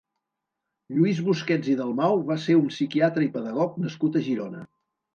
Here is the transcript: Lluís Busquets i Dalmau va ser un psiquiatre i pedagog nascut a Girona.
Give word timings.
Lluís 0.95 1.19
Busquets 1.27 1.69
i 1.75 1.77
Dalmau 1.83 2.19
va 2.33 2.39
ser 2.49 2.57
un 2.65 2.75
psiquiatre 2.75 3.29
i 3.29 3.31
pedagog 3.39 3.81
nascut 3.89 4.23
a 4.23 4.29
Girona. 4.31 4.69